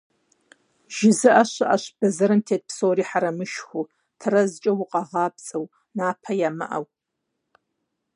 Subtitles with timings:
[0.95, 3.89] ЖызыӀэ щыӀэщ бэзэрым тет псори хьэрэмышхыу,
[4.19, 5.65] тэрэзэкӀэ укъагъапцӀэу,
[5.97, 6.85] напэ ямыӀэу.